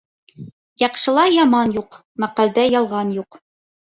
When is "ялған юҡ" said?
2.77-3.39